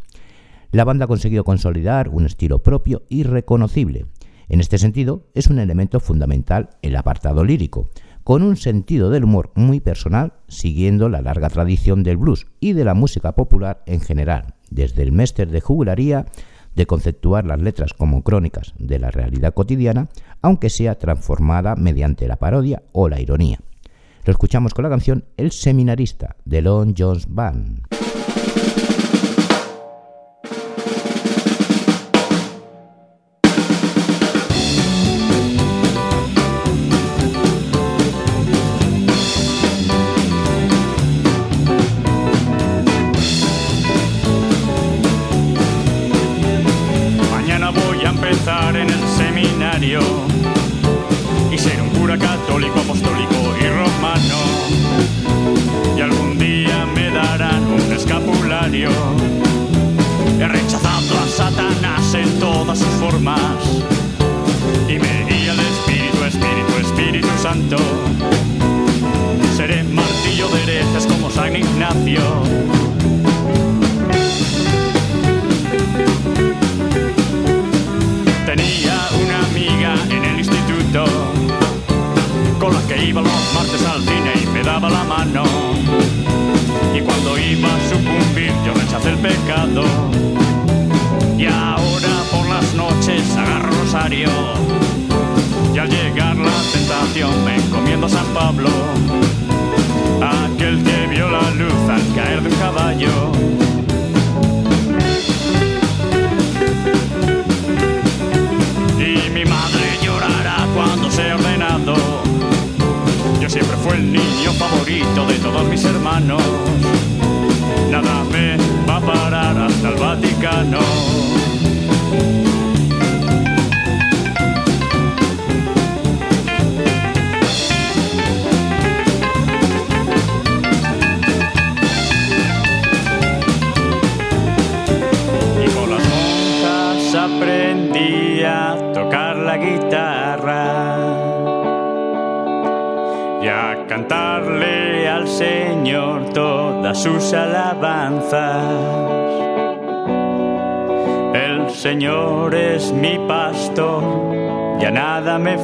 La 0.74 0.84
banda 0.84 1.06
ha 1.06 1.08
conseguido 1.08 1.46
consolidar 1.46 2.10
un 2.10 2.26
estilo 2.26 2.60
propio 2.60 3.04
y 3.08 3.24
reconocible. 3.24 4.06
En 4.50 4.60
este 4.60 4.80
sentido, 4.80 5.30
es 5.34 5.48
un 5.48 5.60
elemento 5.60 6.02
fundamental 6.02 6.72
el 6.82 6.98
apartado 6.98 7.46
lírico, 7.46 7.90
con 8.24 8.44
un 8.44 8.56
sentido 8.58 9.10
del 9.10 9.24
humor 9.24 9.52
muy 9.56 9.80
personal, 9.80 10.34
siguiendo 10.48 11.10
la 11.10 11.22
larga 11.22 11.50
tradición 11.50 12.04
del 12.04 12.18
blues 12.18 12.48
y 12.60 12.74
de 12.74 12.86
la 12.86 12.94
música 12.94 13.34
popular 13.34 13.84
en 13.86 14.02
general, 14.02 14.56
desde 14.70 15.04
el 15.04 15.12
máster 15.12 15.50
de 15.50 15.62
jugularía 15.62 16.26
de 16.76 16.86
conceptuar 16.86 17.46
las 17.46 17.60
letras 17.60 17.94
como 17.94 18.24
crónicas 18.24 18.74
de 18.78 19.00
la 19.00 19.12
realidad 19.12 19.54
cotidiana, 19.54 20.10
aunque 20.42 20.70
sea 20.70 20.98
transformada 20.98 21.76
mediante 21.76 22.28
la 22.28 22.38
parodia 22.38 22.84
o 22.92 23.10
la 23.10 23.20
ironía. 23.20 23.60
Lo 24.26 24.32
escuchamos 24.32 24.74
con 24.74 24.84
la 24.84 24.90
canción 24.90 25.26
El 25.36 25.52
Seminarista 25.52 26.36
de 26.46 26.62
Lon 26.62 26.94
Jones 26.98 27.26
Band. 27.28 27.82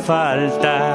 Falta. 0.08 0.87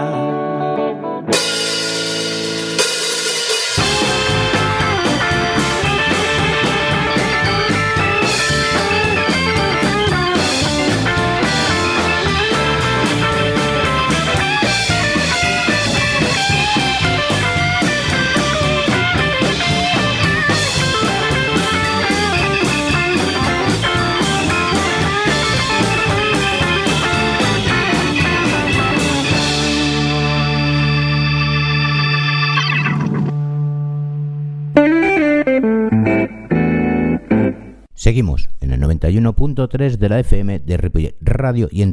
91.3 39.42 39.96
de 39.96 40.08
la 40.08 40.20
FM 40.20 40.60
de 40.60 40.76
Radio 41.20 41.68
y 41.72 41.82
en. 41.82 41.92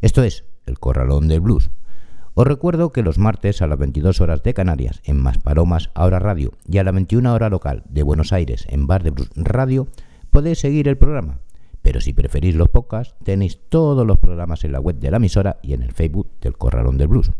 Esto 0.00 0.22
es 0.22 0.44
El 0.64 0.78
Corralón 0.78 1.28
del 1.28 1.40
Blues. 1.40 1.70
Os 2.32 2.46
recuerdo 2.46 2.90
que 2.90 3.02
los 3.02 3.18
martes 3.18 3.60
a 3.60 3.66
las 3.66 3.78
22 3.78 4.22
horas 4.22 4.42
de 4.42 4.54
Canarias 4.54 5.02
en 5.04 5.18
Más 5.18 5.36
Palomas 5.36 5.90
Ahora 5.94 6.20
Radio 6.20 6.52
y 6.66 6.78
a 6.78 6.84
la 6.84 6.92
21 6.92 7.34
hora 7.34 7.50
local 7.50 7.82
de 7.90 8.02
Buenos 8.02 8.32
Aires 8.32 8.64
en 8.70 8.86
Bar 8.86 9.02
de 9.02 9.10
Blues 9.10 9.28
Radio 9.36 9.88
podéis 10.30 10.60
seguir 10.60 10.88
el 10.88 10.96
programa. 10.96 11.40
Pero 11.82 12.00
si 12.00 12.14
preferís 12.14 12.54
los 12.54 12.70
podcasts, 12.70 13.14
tenéis 13.24 13.60
todos 13.68 14.06
los 14.06 14.16
programas 14.16 14.64
en 14.64 14.72
la 14.72 14.80
web 14.80 14.96
de 14.96 15.10
la 15.10 15.18
emisora 15.18 15.58
y 15.62 15.74
en 15.74 15.82
el 15.82 15.92
Facebook 15.92 16.30
del 16.40 16.56
Corralón 16.56 16.96
del 16.96 17.08
Blues. 17.08 17.30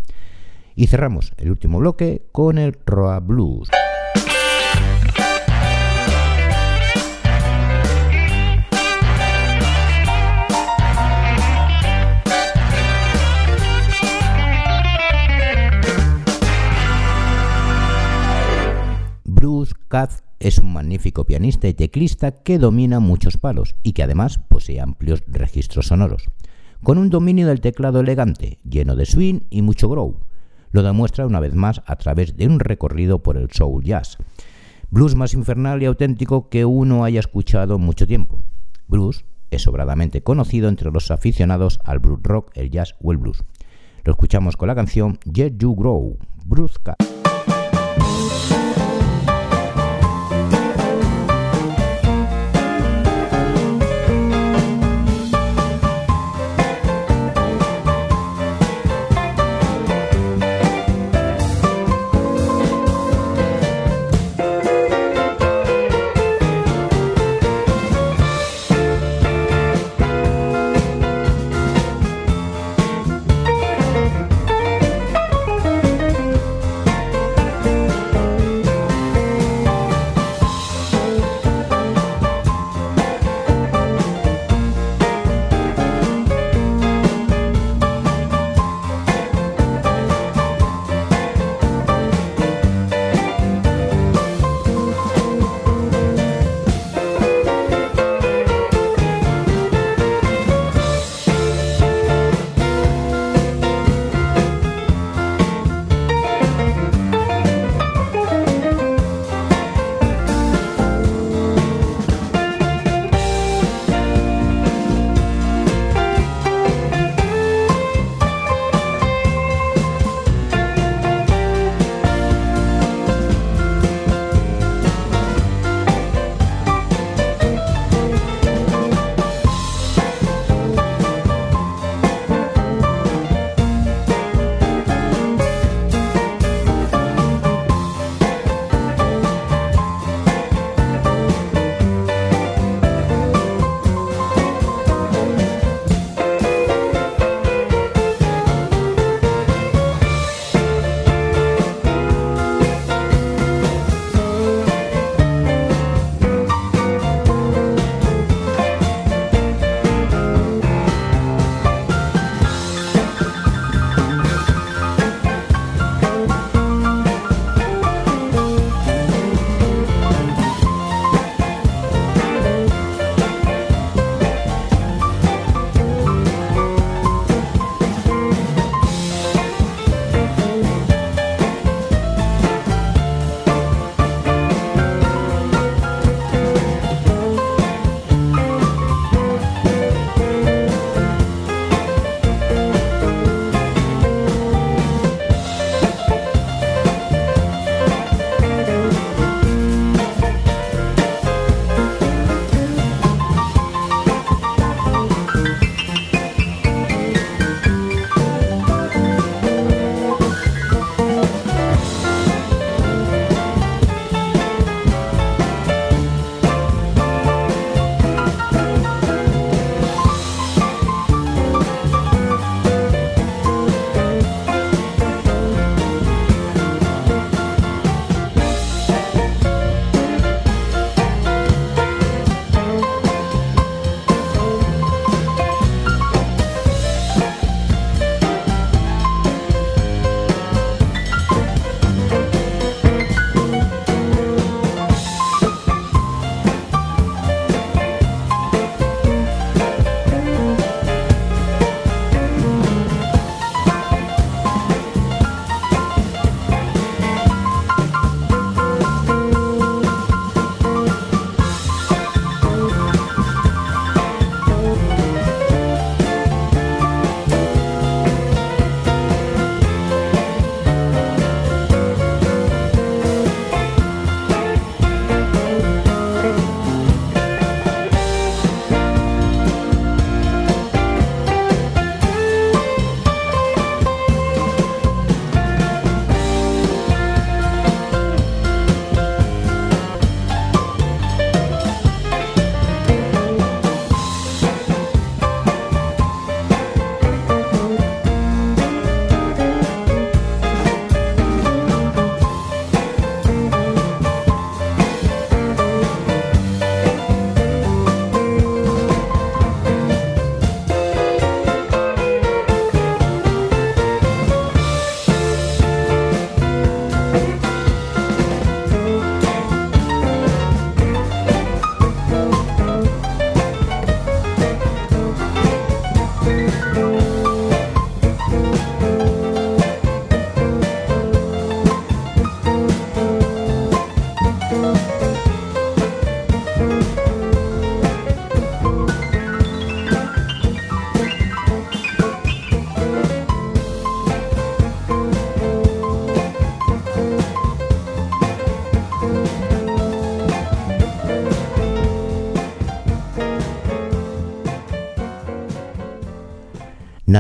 Y 0.75 0.89
cerramos 0.89 1.33
el 1.39 1.51
último 1.51 1.79
bloque 1.79 2.27
con 2.31 2.59
el 2.59 2.77
Roa 2.85 3.21
Blues. 3.21 3.71
Katz 19.89 20.25
es 20.41 20.59
un 20.59 20.73
magnífico 20.73 21.25
pianista 21.25 21.69
y 21.69 21.75
teclista 21.75 22.33
que 22.33 22.59
domina 22.59 22.99
muchos 22.99 23.37
palos 23.37 23.77
y 23.85 23.93
que 23.93 24.03
además 24.03 24.39
posee 24.39 24.81
amplios 24.81 25.23
registros 25.29 25.87
sonoros, 25.87 26.25
con 26.83 26.99
un 26.99 27.09
dominio 27.09 27.47
del 27.47 27.61
teclado 27.61 28.01
elegante, 28.01 28.59
lleno 28.69 28.97
de 28.97 29.07
swing 29.07 29.41
y 29.49 29.63
mucho 29.63 29.89
grow. 29.89 30.19
Lo 30.73 30.83
demuestra 30.83 31.27
una 31.27 31.39
vez 31.39 31.55
más 31.55 31.83
a 31.87 31.97
través 31.97 32.37
de 32.37 32.49
un 32.49 32.59
recorrido 32.59 33.23
por 33.23 33.37
el 33.37 33.51
soul 33.53 33.85
jazz, 33.85 34.19
blues 34.91 35.15
más 35.15 35.35
infernal 35.35 35.81
y 35.83 35.87
auténtico 35.87 36.49
que 36.49 36.65
uno 36.65 37.05
haya 37.05 37.21
escuchado 37.21 37.79
mucho 37.79 38.09
tiempo. 38.09 38.43
Bruce 38.89 39.25
es 39.53 39.63
sobradamente 39.63 40.23
conocido 40.23 40.69
entre 40.69 40.91
los 40.91 41.13
aficionados 41.13 41.79
al 41.85 42.01
blues 42.01 42.21
rock, 42.25 42.51
el 42.55 42.71
jazz 42.71 42.97
o 43.01 43.13
el 43.13 43.19
blues. 43.19 43.45
Lo 44.05 44.11
escuchamos 44.13 44.57
con 44.57 44.67
la 44.67 44.75
canción 44.75 45.19
Jet 45.25 45.57
You 45.59 45.77
Grow, 45.77 46.19
Bruce. 46.45 46.79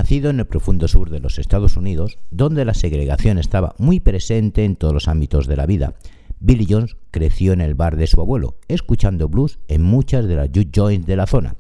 Nacido 0.07 0.31
en 0.31 0.39
el 0.39 0.47
profundo 0.47 0.87
sur 0.87 1.11
de 1.11 1.19
los 1.19 1.41
Estados 1.41 1.77
Unidos, 1.77 2.21
donde 2.31 2.65
la 2.65 2.75
segregación 2.75 3.39
estaba 3.39 3.75
muy 3.77 3.99
presente 3.99 4.65
en 4.65 4.77
todos 4.77 4.95
los 4.95 5.09
ámbitos 5.09 5.49
de 5.49 5.57
la 5.57 5.67
vida, 5.67 5.95
Billy 6.39 6.65
Jones 6.71 6.97
creció 7.11 7.53
en 7.53 7.61
el 7.61 7.75
bar 7.75 7.97
de 7.97 8.07
su 8.07 8.21
abuelo, 8.21 8.55
escuchando 8.69 9.29
blues 9.29 9.59
en 9.67 9.83
muchas 9.83 10.29
de 10.29 10.37
las 10.37 10.51
juke 10.55 10.71
joints 10.73 11.09
de 11.09 11.17
la 11.17 11.27
zona. 11.27 11.57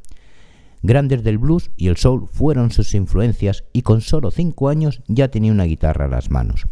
Grandes 0.84 1.24
del 1.24 1.38
blues 1.38 1.72
y 1.76 1.88
el 1.88 1.96
soul 1.96 2.28
fueron 2.28 2.70
sus 2.70 2.94
influencias 2.94 3.64
y 3.72 3.82
con 3.82 4.00
solo 4.00 4.30
cinco 4.30 4.68
años 4.68 5.02
ya 5.08 5.26
tenía 5.26 5.50
una 5.50 5.64
guitarra 5.64 6.04
a 6.04 6.08
las 6.08 6.30
manos. 6.30 6.66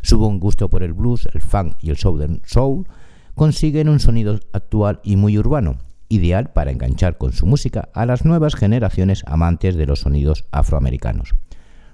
Su 0.00 0.16
buen 0.16 0.40
gusto 0.40 0.70
por 0.70 0.82
el 0.82 0.94
blues, 0.94 1.28
el 1.34 1.42
funk 1.42 1.74
y 1.82 1.90
el 1.90 1.98
southern 1.98 2.40
soul 2.46 2.86
consiguen 3.34 3.90
un 3.90 4.00
sonido 4.00 4.40
actual 4.54 5.00
y 5.04 5.16
muy 5.16 5.36
urbano, 5.36 5.76
ideal 6.08 6.50
para 6.52 6.70
enganchar 6.70 7.18
con 7.18 7.32
su 7.32 7.46
música 7.46 7.88
a 7.94 8.06
las 8.06 8.24
nuevas 8.24 8.54
generaciones 8.54 9.22
amantes 9.26 9.76
de 9.76 9.86
los 9.86 10.00
sonidos 10.00 10.44
afroamericanos. 10.50 11.34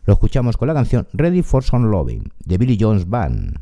Lo 0.04 0.12
escuchamos 0.12 0.56
con 0.56 0.68
la 0.68 0.74
canción 0.74 1.08
Ready 1.12 1.42
for 1.42 1.64
Some 1.64 1.88
Loving 1.88 2.30
de 2.44 2.58
Billy 2.58 2.76
Jones 2.78 3.08
Band. 3.08 3.58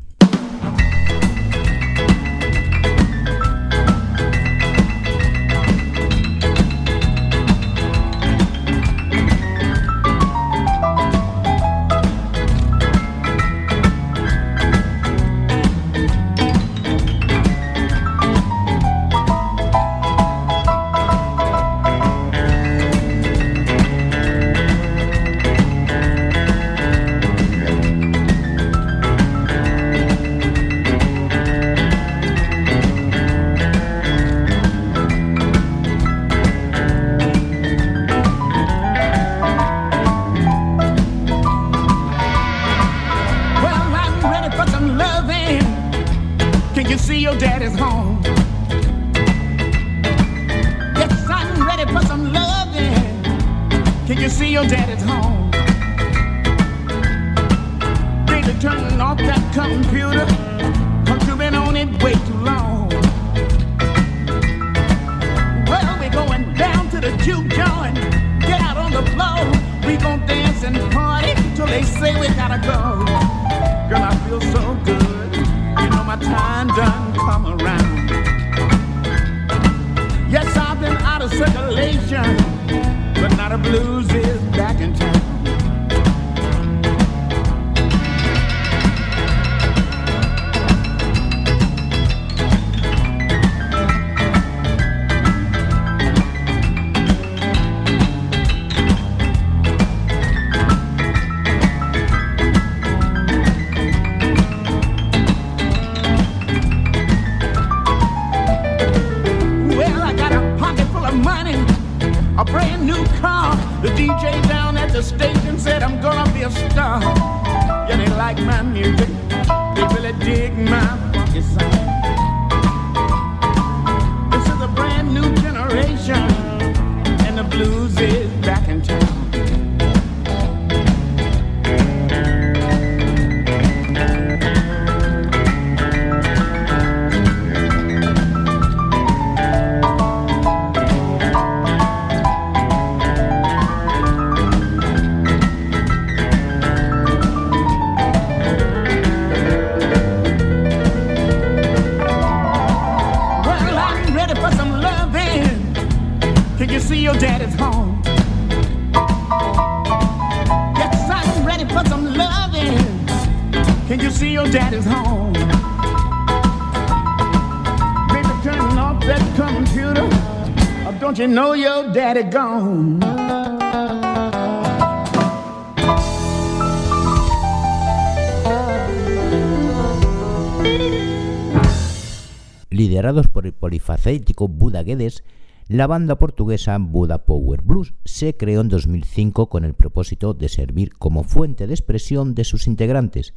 Liderados 182.71 183.27
por 183.27 183.45
el 183.45 183.53
polifacético 183.53 184.47
Buda 184.47 184.81
Guedes, 184.81 185.23
la 185.67 185.85
banda 185.85 186.17
portuguesa 186.17 186.75
Buda 186.79 187.25
Power 187.25 187.61
Blues 187.61 187.93
se 188.05 188.35
creó 188.35 188.61
en 188.61 188.69
2005 188.69 189.49
con 189.49 189.63
el 189.63 189.75
propósito 189.75 190.33
de 190.33 190.49
servir 190.49 190.93
como 190.97 191.23
fuente 191.23 191.67
de 191.67 191.75
expresión 191.75 192.33
de 192.33 192.43
sus 192.43 192.65
integrantes, 192.65 193.35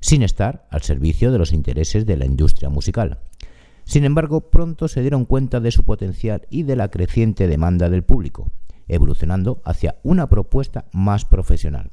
sin 0.00 0.22
estar 0.22 0.68
al 0.70 0.82
servicio 0.82 1.32
de 1.32 1.38
los 1.38 1.52
intereses 1.52 2.06
de 2.06 2.16
la 2.16 2.26
industria 2.26 2.68
musical. 2.68 3.18
Sin 3.88 4.04
embargo, 4.04 4.42
pronto 4.50 4.86
se 4.86 5.00
dieron 5.00 5.24
cuenta 5.24 5.60
de 5.60 5.70
su 5.70 5.82
potencial 5.82 6.46
y 6.50 6.64
de 6.64 6.76
la 6.76 6.90
creciente 6.90 7.48
demanda 7.48 7.88
del 7.88 8.02
público, 8.02 8.50
evolucionando 8.86 9.62
hacia 9.64 9.96
una 10.02 10.26
propuesta 10.26 10.84
más 10.92 11.24
profesional. 11.24 11.90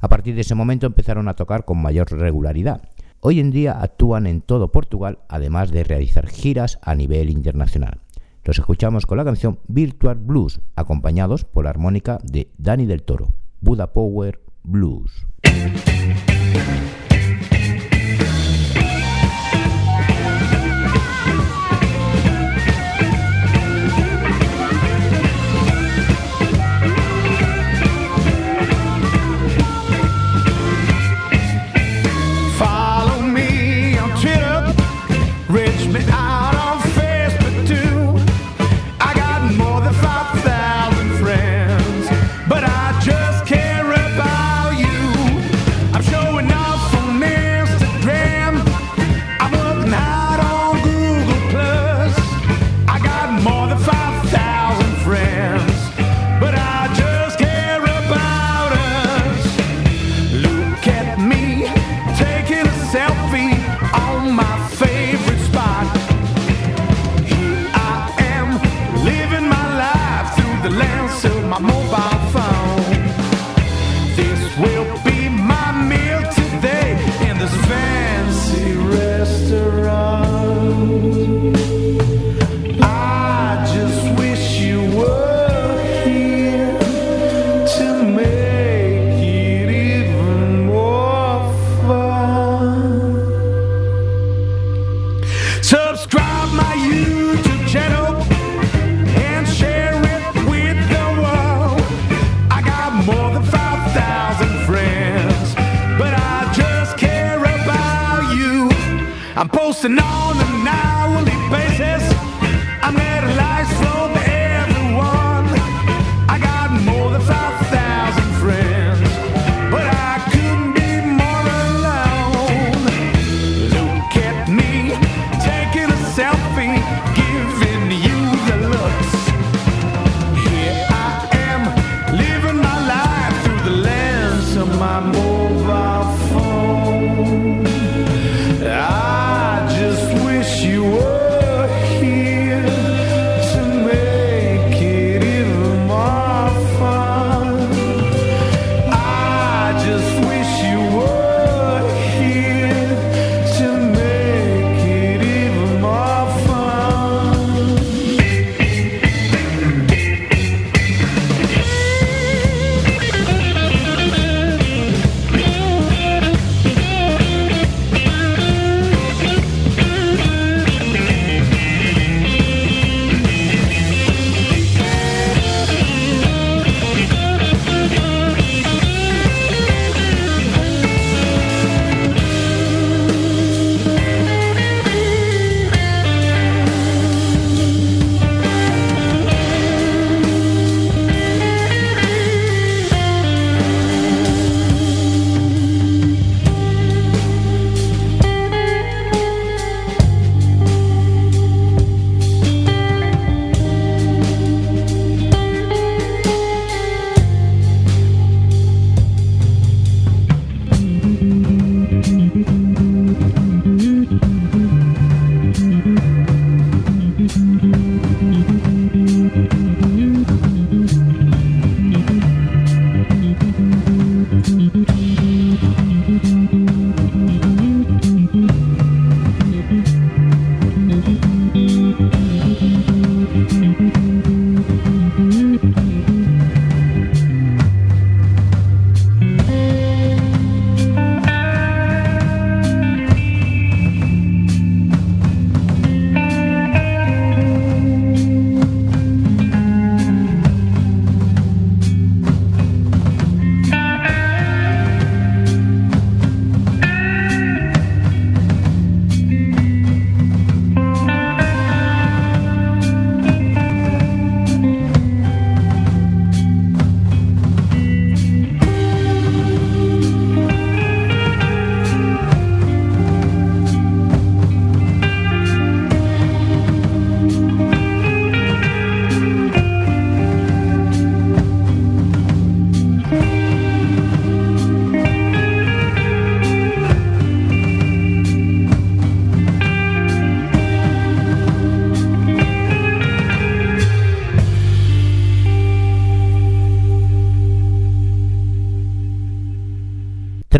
A 0.00 0.08
partir 0.08 0.34
de 0.34 0.40
ese 0.40 0.54
momento 0.54 0.86
empezaron 0.86 1.28
a 1.28 1.34
tocar 1.34 1.66
con 1.66 1.82
mayor 1.82 2.10
regularidad. 2.10 2.80
Hoy 3.20 3.40
en 3.40 3.50
día 3.50 3.78
actúan 3.78 4.26
en 4.26 4.40
todo 4.40 4.72
Portugal, 4.72 5.18
además 5.28 5.70
de 5.70 5.84
realizar 5.84 6.28
giras 6.28 6.78
a 6.80 6.94
nivel 6.94 7.28
internacional. 7.28 8.00
Los 8.42 8.58
escuchamos 8.58 9.04
con 9.04 9.18
la 9.18 9.24
canción 9.26 9.58
Virtual 9.68 10.16
Blues, 10.16 10.62
acompañados 10.76 11.44
por 11.44 11.64
la 11.64 11.70
armónica 11.70 12.20
de 12.22 12.48
Dani 12.56 12.86
del 12.86 13.02
Toro, 13.02 13.34
Buda 13.60 13.92
Power 13.92 14.40
Blues. 14.62 15.26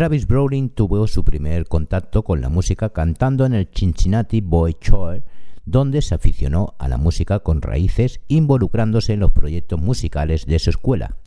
Travis 0.09 0.25
Browning 0.25 0.71
tuvo 0.71 1.05
su 1.05 1.23
primer 1.23 1.67
contacto 1.67 2.23
con 2.23 2.41
la 2.41 2.49
música 2.49 2.89
cantando 2.89 3.45
en 3.45 3.53
el 3.53 3.69
Cincinnati 3.71 4.41
Boy 4.41 4.73
Choir, 4.81 5.23
donde 5.65 6.01
se 6.01 6.15
aficionó 6.15 6.73
a 6.79 6.87
la 6.87 6.97
música 6.97 7.41
con 7.41 7.61
raíces 7.61 8.19
involucrándose 8.27 9.13
en 9.13 9.19
los 9.19 9.31
proyectos 9.31 9.79
musicales 9.79 10.47
de 10.47 10.57
su 10.57 10.71
escuela. 10.71 11.17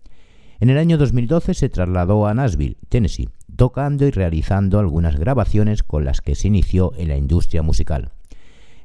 En 0.58 0.68
el 0.68 0.78
año 0.78 0.98
2012 0.98 1.54
se 1.54 1.68
trasladó 1.68 2.26
a 2.26 2.34
Nashville, 2.34 2.76
Tennessee, 2.88 3.28
tocando 3.54 4.04
y 4.04 4.10
realizando 4.10 4.80
algunas 4.80 5.16
grabaciones 5.16 5.84
con 5.84 6.04
las 6.04 6.20
que 6.20 6.34
se 6.34 6.48
inició 6.48 6.92
en 6.96 7.06
la 7.06 7.16
industria 7.16 7.62
musical. 7.62 8.10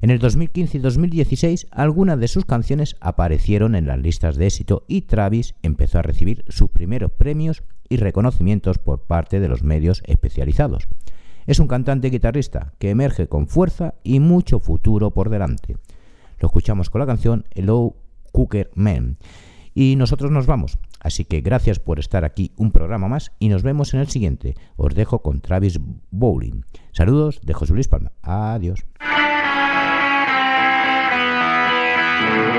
En 0.02 0.12
el 0.12 0.20
2015 0.20 0.78
y 0.78 0.82
2016 0.82 1.68
algunas 1.72 2.20
de 2.20 2.28
sus 2.28 2.45
canciones 2.45 2.95
aparecieron 3.00 3.76
en 3.76 3.88
las 3.88 4.00
listas 4.00 4.36
de 4.36 4.45
éxito 4.45 4.84
y 4.88 5.02
Travis 5.02 5.56
empezó 5.64 6.00
a 6.00 6.04
recibir 6.04 6.45
sus 6.50 6.70
primeros 6.70 7.12
premios 7.12 7.64
y 7.89 7.98
reconocimientos 7.98 8.78
por 8.78 9.04
parte 9.04 9.39
de 9.39 9.48
los 9.48 9.64
medios 9.64 10.04
especializados. 10.06 10.88
Es 11.48 11.60
un 11.60 11.68
cantante 11.68 12.10
y 12.10 12.12
guitarrista 12.12 12.74
que 12.78 12.89
emerge 12.89 13.28
con 13.28 13.48
fuerza 13.48 13.95
y 14.04 14.20
mucho 14.20 14.60
futuro 14.60 15.12
por 15.12 15.30
delante. 15.30 15.78
Lo 16.39 16.48
escuchamos 16.48 16.89
con 16.89 17.00
la 17.00 17.08
canción 17.08 17.45
Hello 17.52 17.95
Cooker 18.34 18.70
Man. 18.76 19.18
Y 19.74 19.95
nosotros 19.95 20.32
nos 20.32 20.45
vamos. 20.45 20.78
Así 21.00 21.24
que 21.24 21.41
gracias 21.41 21.80
por 21.80 22.00
estar 22.00 22.26
aquí 22.26 22.52
un 22.58 22.72
programa 22.72 23.08
más 23.08 23.32
y 23.39 23.50
nos 23.50 23.64
vemos 23.64 23.93
en 23.93 24.00
el 24.00 24.08
siguiente. 24.08 24.56
Os 24.76 24.93
dejo 24.93 25.22
con 25.22 25.39
Travis 25.39 25.80
Bowling. 26.12 26.64
Saludos 26.91 27.39
de 27.43 27.54
José 27.54 27.74
Luis 27.74 27.88
Palma. 27.88 28.12
Adiós. 28.22 28.86
Thank 32.28 32.53
you. 32.53 32.57